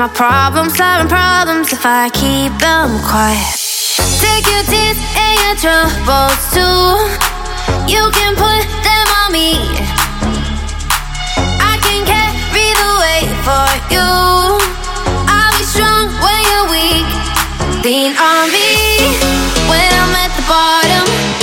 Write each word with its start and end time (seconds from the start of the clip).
my 0.00 0.08
problems 0.08 0.80
aren't 0.80 1.10
problems 1.10 1.74
if 1.74 1.84
I 1.84 2.08
keep 2.08 2.56
them 2.56 2.88
quiet. 3.04 3.52
Take 4.16 4.48
your 4.48 4.64
tears 4.64 4.96
and 5.12 5.36
your 5.44 5.56
troubles 5.60 6.40
too. 6.56 6.88
You 7.84 8.08
can 8.16 8.32
put 8.32 8.64
them 8.80 9.06
on 9.20 9.28
me. 9.36 9.60
I 11.60 11.76
can 11.84 12.00
carry 12.08 12.68
the 12.80 12.90
weight 13.02 13.32
for 13.44 13.68
you. 13.92 14.08
I'll 15.28 15.52
be 15.60 15.64
strong 15.68 16.08
when 16.24 16.40
you're 16.48 16.68
weak. 16.72 17.08
Lean 17.84 18.16
on 18.16 18.48
me 18.48 19.04
when 19.68 19.90
I'm 20.00 20.16
at 20.16 20.32
the 20.32 20.44
bottom. 20.48 21.39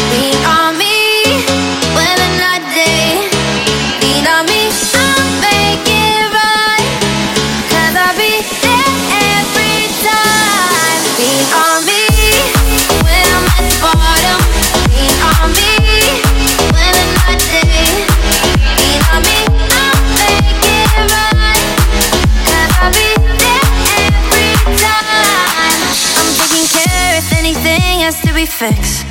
Fix. 28.58 29.04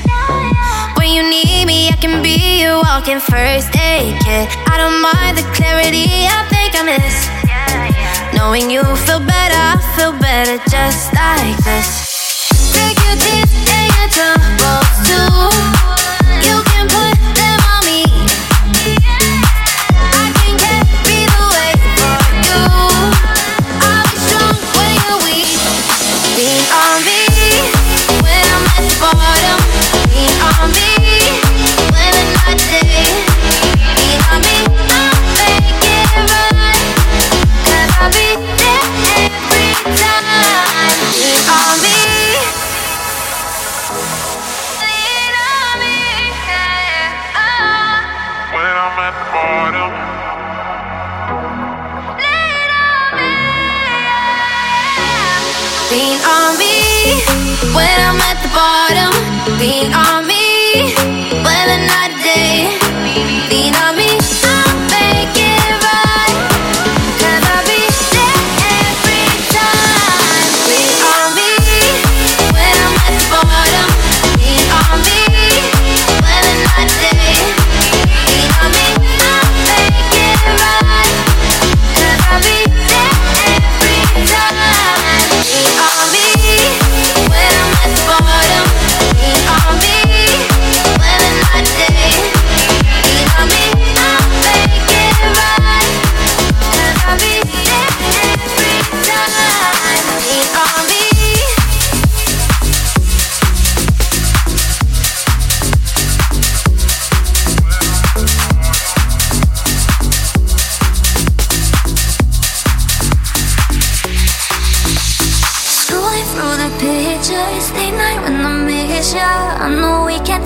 When 0.99 1.15
you 1.15 1.23
need 1.23 1.67
me, 1.67 1.89
I 1.89 1.97
can 2.01 2.21
be 2.21 2.63
your 2.63 2.83
walking 2.83 3.21
first 3.21 3.71
aid 3.79 4.19
kit. 4.27 4.51
I 4.67 4.75
don't 4.75 4.99
mind 4.99 5.39
the 5.39 5.47
clarity 5.55 6.27
I 6.27 6.43
think 6.51 6.75
I 6.75 6.83
miss. 6.83 7.17
Knowing 8.35 8.71
you 8.71 8.83
feel 9.07 9.21
better, 9.21 9.55
I 9.55 9.79
feel 9.95 10.19
better 10.19 10.59
just 10.69 11.15
like 11.15 11.59
this. 11.63 11.87
Take 12.75 12.99
your 13.07 13.17
tears 13.23 13.53
and 13.71 13.87
your 13.95 14.09
troubles 14.11 14.99
too. 15.07 15.76
When 57.77 57.99
I'm 58.09 58.19
at 58.31 58.39
the 58.41 58.49
bottom, 58.57 59.13
lean 59.61 59.93
on 59.93 60.27
me. 60.27 60.95
Whether 61.45 61.79
night 61.93 62.13
or 62.17 62.23
day. 62.25 62.86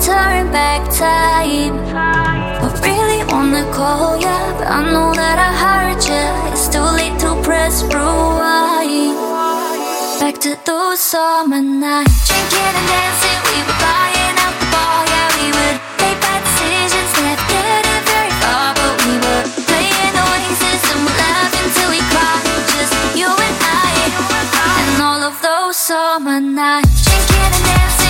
turn 0.01 0.51
back 0.51 0.81
time. 0.89 1.77
I 1.93 2.67
really 2.81 3.21
wanna 3.31 3.63
call 3.71 4.17
ya, 4.17 4.35
but 4.57 4.67
I 4.67 4.81
know 4.91 5.13
that 5.13 5.37
I 5.37 5.51
hurt 5.63 6.01
ya. 6.09 6.23
It's 6.51 6.67
too 6.73 6.81
late 6.81 7.17
to 7.21 7.37
press 7.45 7.83
rewind. 7.83 9.13
Back 10.19 10.39
to 10.45 10.57
those 10.65 10.99
summer 10.99 11.61
nights, 11.61 12.27
drinking 12.27 12.73
and 12.81 12.87
dancing, 12.89 13.39
we 13.49 13.57
were 13.67 13.79
buying 13.85 14.37
out 14.41 14.55
the 14.61 14.67
bar. 14.73 15.05
Yeah, 15.13 15.29
we 15.37 15.47
would 15.57 15.77
make 16.01 16.17
bad 16.25 16.41
decisions, 16.49 17.11
never 17.21 17.45
getting 17.53 18.03
very 18.09 18.33
far, 18.41 18.73
but 18.73 18.93
we 19.05 19.13
were 19.21 19.45
playing 19.69 20.15
oasis 20.25 20.81
and 20.93 21.01
we 21.05 21.13
laughed 21.21 21.77
we 21.93 22.01
cried. 22.09 22.41
Just 22.73 22.93
you 23.13 23.29
and 23.29 23.57
I, 23.85 23.93
and 24.81 24.97
all 24.97 25.21
of 25.29 25.35
those 25.45 25.77
summer 25.77 26.41
nights, 26.41 27.05
drinking 27.05 27.53
and 27.53 27.65
dancing. 27.69 28.00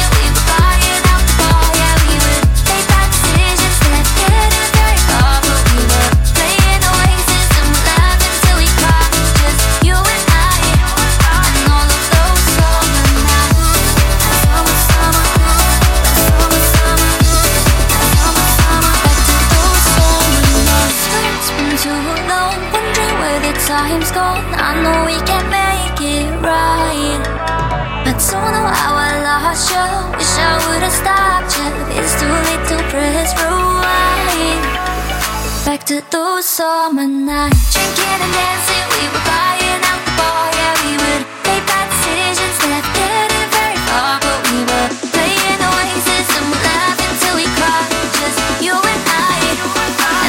to 35.92 36.02
those 36.10 36.46
summer 36.46 37.06
nights 37.06 37.74
Drinking 37.74 38.22
and 38.24 38.32
dancing, 38.32 38.86
we 38.96 39.04
were 39.12 39.26
buying 39.28 39.82
out 39.92 40.00
the 40.08 40.14
bar. 40.16 40.48
Yeah, 40.56 40.74
we 40.88 40.94
would 41.04 41.24
make 41.44 41.64
bad 41.68 41.92
decisions, 41.92 42.56
never 42.64 42.88
getting 42.96 43.48
very 43.52 43.80
far 43.92 44.16
But 44.24 44.40
we 44.48 44.60
were 44.72 44.88
playing 45.12 45.60
Oasis 45.60 46.28
and 46.40 46.48
we 46.48 46.58
laughed 46.64 47.04
until 47.12 47.36
we 47.36 47.46
cried 47.60 47.92
Just 48.16 48.40
you 48.64 48.72
and 48.72 49.04
I, 49.04 49.36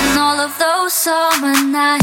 and 0.03 0.19
all 0.19 0.39
of 0.43 0.53
those 0.59 0.93
summer 0.93 1.55
nights 1.71 2.02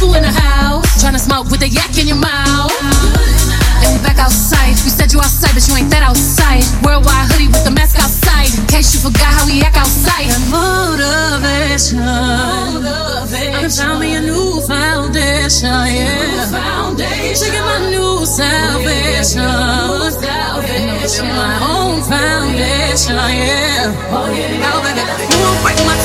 people 0.00 0.16
in 0.16 0.22
the 0.22 0.32
house 0.32 0.88
trying 1.00 1.12
to 1.12 1.18
smoke 1.18 1.50
with 1.52 1.60
a 1.60 1.68
yak 1.68 1.92
in 2.00 2.08
your 2.08 2.16
mouth. 2.16 2.72
And 3.84 3.92
we 3.92 4.00
back 4.00 4.16
outside. 4.16 4.72
We 4.80 4.88
said 4.88 5.12
you 5.12 5.20
outside, 5.20 5.52
but 5.52 5.60
you 5.68 5.76
ain't 5.76 5.92
that 5.92 6.00
outside. 6.00 6.64
Worldwide 6.80 7.28
hoodie 7.28 7.52
with 7.52 7.64
the 7.68 7.70
mask 7.70 8.00
outside. 8.00 8.48
In 8.56 8.64
case 8.64 8.96
you 8.96 9.00
forgot 9.04 9.28
how 9.28 9.44
we 9.44 9.60
act 9.60 9.76
outside. 9.76 10.32
motivation. 10.48 12.00
motivation. 12.00 13.60
I 13.60 13.68
found 13.68 14.00
me 14.00 14.16
a 14.16 14.22
new 14.24 14.64
foundation. 14.64 15.68
Yeah. 15.68 16.48
Foundation. 16.48 17.52
Taking 17.52 17.66
my 17.68 17.92
new 17.92 18.24
salvation. 18.24 19.44
New 19.44 20.08
salvation. 20.16 21.28
My 21.28 21.60
own 21.60 22.00
foundation. 22.08 23.20
Yeah. 23.20 23.92
Oh 24.16 24.32
yeah. 24.32 24.64
Oh 24.64 24.80
baby, 24.80 25.04
you 25.28 25.38
won't 25.44 25.60
break 25.60 25.76
my 25.84 25.99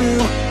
do 0.00 0.41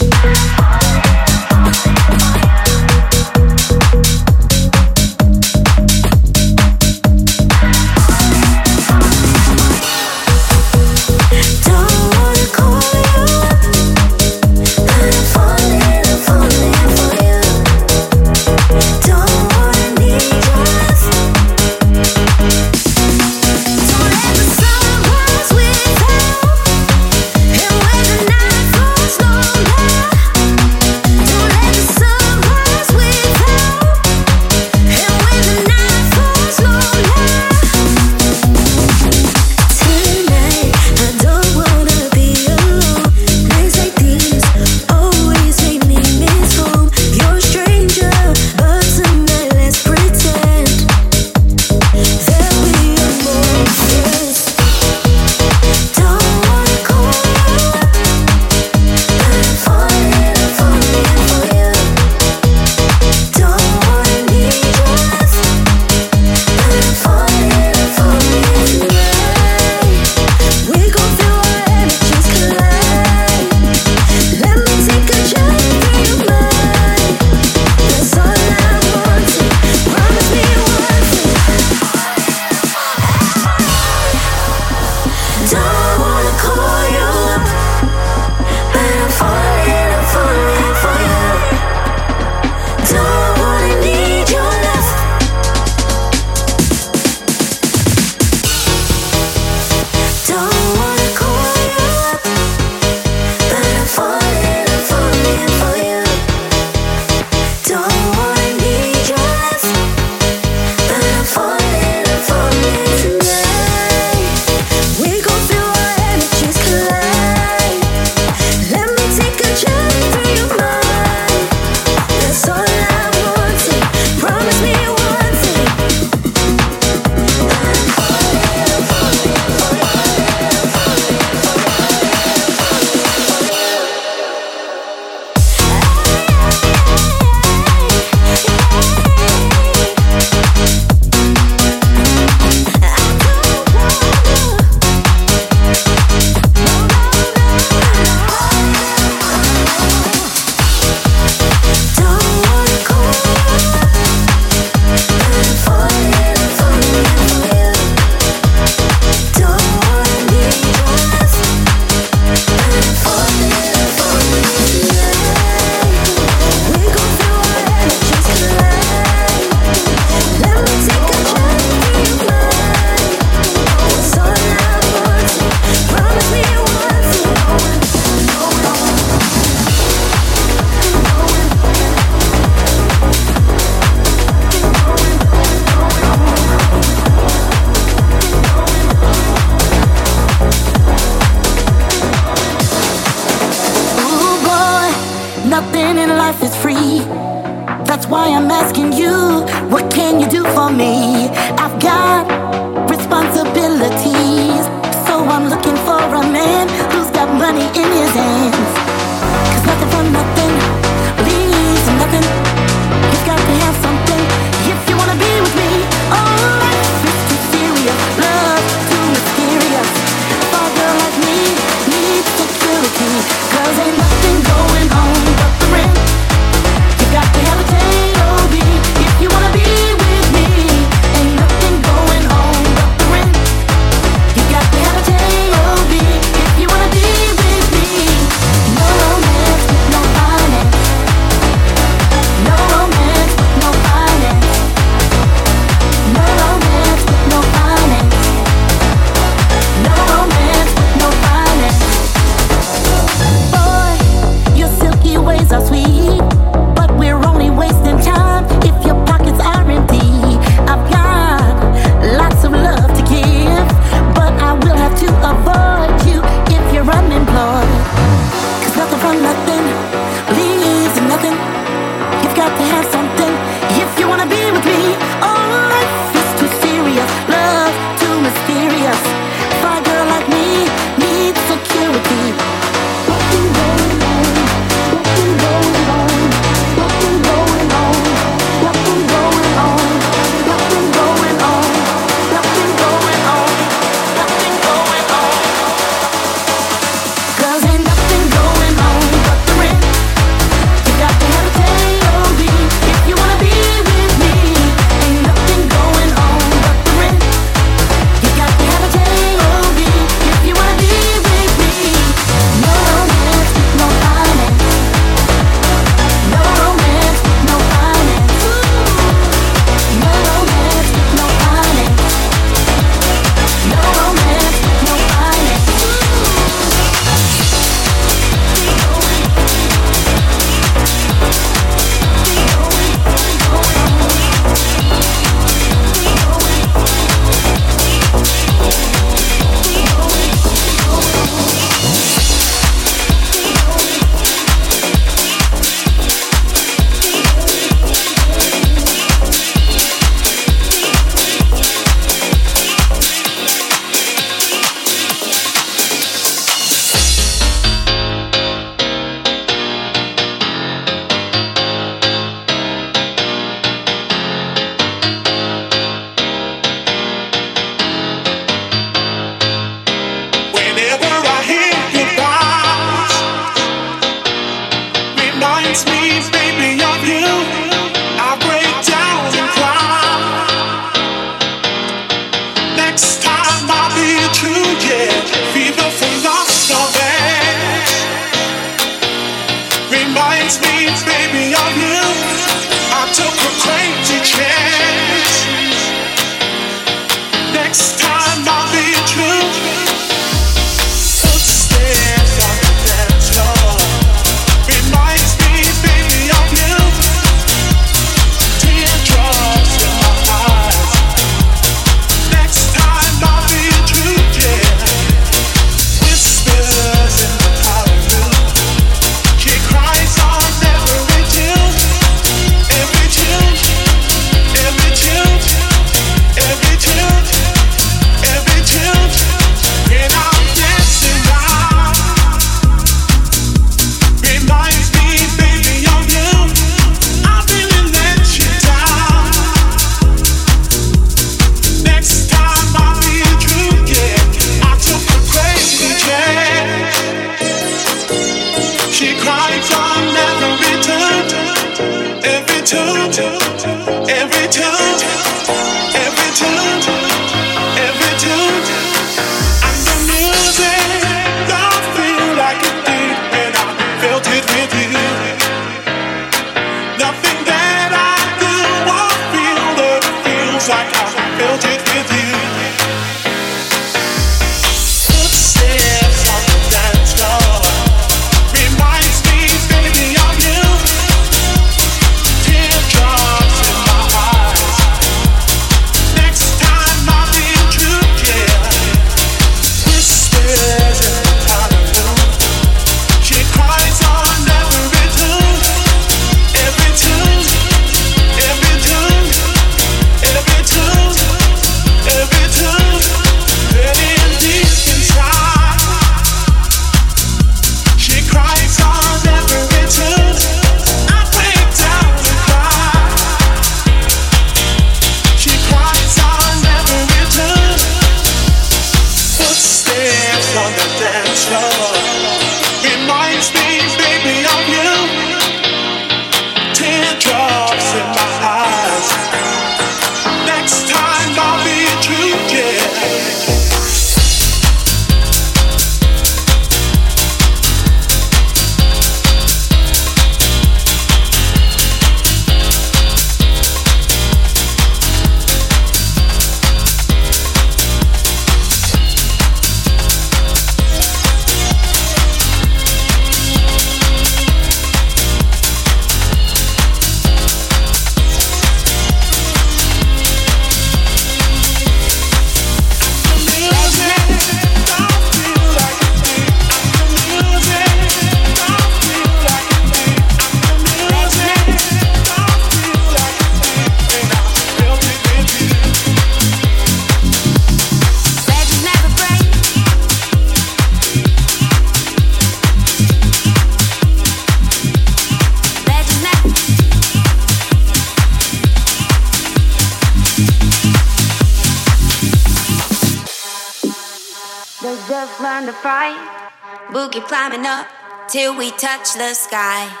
touch 598.81 599.13
the 599.13 599.31
sky. 599.35 600.00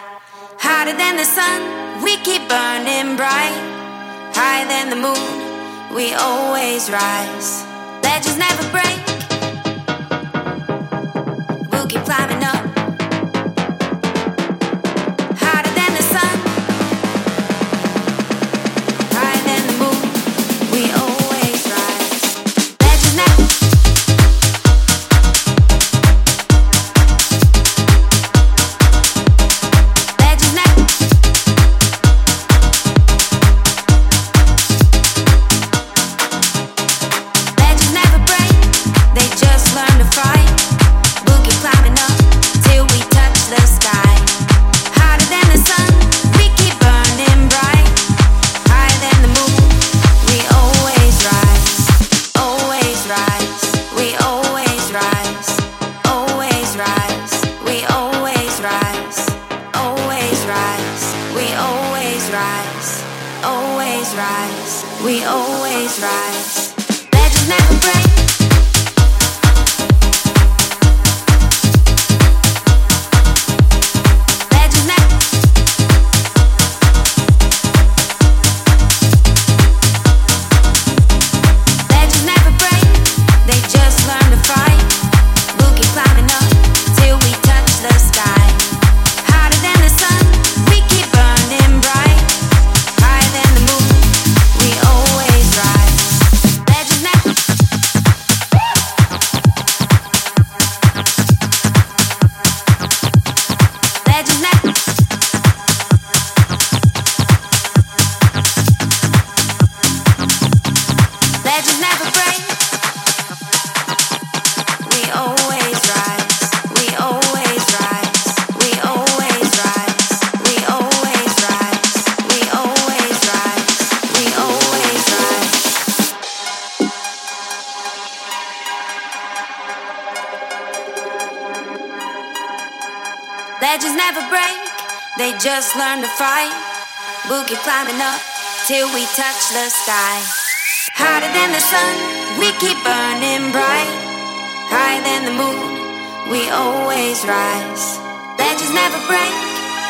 Always 147.21 147.27
rise. 147.27 147.99
Legends 148.37 148.73
never 148.73 148.97
break, 149.07 149.33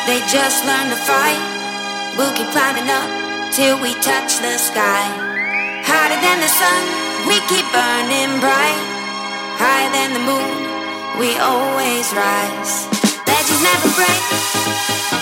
they 0.06 0.20
just 0.28 0.64
learn 0.64 0.90
to 0.90 0.96
fight. 0.96 1.40
We'll 2.16 2.32
keep 2.34 2.48
climbing 2.52 2.88
up 2.90 3.08
till 3.52 3.80
we 3.80 3.94
touch 4.00 4.38
the 4.38 4.58
sky. 4.58 5.04
Hotter 5.84 6.20
than 6.20 6.40
the 6.40 6.48
sun, 6.48 6.82
we 7.28 7.40
keep 7.48 7.64
burning 7.72 8.40
bright. 8.40 8.82
Higher 9.56 9.90
than 9.92 10.12
the 10.12 10.20
moon, 10.20 11.18
we 11.18 11.38
always 11.38 12.12
rise. 12.12 12.86
Legends 13.26 13.62
never 13.62 13.88
break. 13.96 15.21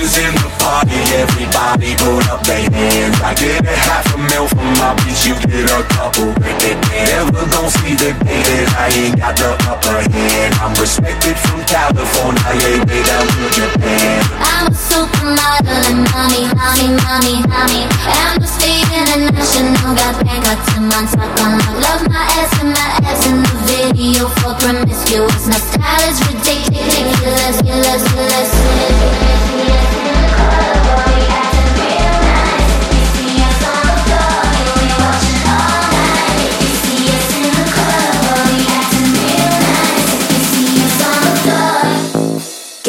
Is 0.00 0.16
in 0.16 0.32
the 0.32 0.48
party, 0.56 0.96
everybody 1.12 1.92
put 2.00 2.24
up 2.32 2.40
their 2.48 2.64
hands. 2.72 3.20
I 3.20 3.36
get 3.36 3.60
a 3.60 3.76
half 3.84 4.08
a 4.08 4.16
mil 4.16 4.48
from 4.48 4.72
my 4.80 4.96
bitch, 5.04 5.28
you 5.28 5.36
get 5.44 5.68
a 5.68 5.84
couple. 5.92 6.32
Never 6.40 7.44
gon' 7.52 7.68
see 7.68 7.92
the 8.00 8.16
day 8.24 8.40
that 8.40 8.68
I 8.80 8.88
ain't 8.96 9.20
got 9.20 9.36
the 9.36 9.52
upper 9.68 10.00
hand. 10.00 10.56
I'm 10.64 10.72
respected 10.80 11.36
from 11.44 11.60
California, 11.68 12.40
yeah, 12.48 12.80
way 12.88 13.04
down 13.04 13.28
to 13.28 13.44
Japan. 13.52 14.24
I'm 14.40 14.72
a 14.72 14.76
supermodel 14.88 15.68
and 15.68 16.00
mommy, 16.08 16.48
mommy, 16.56 16.96
mommy, 17.04 17.36
mommy. 17.44 17.84
Amnesty 18.24 18.80
International 19.04 19.92
got 20.00 20.16
back 20.24 20.48
up 20.48 20.60
to 20.72 20.80
Montana. 20.80 21.60
Love 21.76 22.08
my 22.08 22.24
ass 22.40 22.56
and 22.56 22.72
my 22.72 22.88
ass 23.04 23.20
in 23.28 23.36
the 23.44 23.52
video 23.68 24.32
for 24.40 24.56
promiscuous. 24.64 25.44
My 25.44 25.60
style 25.60 26.08
is 26.08 26.16
ridiculous, 26.24 26.88
ridiculous, 26.88 27.60
ridiculous. 27.68 28.48
ridiculous. 28.48 29.89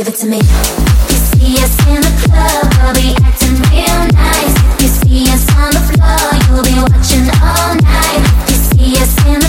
give 0.03 0.13
it 0.15 0.17
to 0.17 0.25
me. 0.25 0.37
You 0.37 1.17
see 1.29 1.61
us 1.61 1.77
in 1.85 2.01
the 2.01 2.13
club, 2.25 2.65
we'll 2.81 2.95
be 2.95 3.13
acting 3.21 3.53
real 3.69 4.01
nice. 4.17 4.55
You 4.81 4.87
see 4.87 5.29
us 5.29 5.45
on 5.61 5.69
the 5.77 5.83
floor, 5.93 6.25
you'll 6.49 6.65
be 6.65 6.73
watching 6.89 7.29
all 7.37 7.75
night. 7.77 8.23
You 8.49 8.55
see 8.55 8.97
us 8.97 9.13
in 9.27 9.40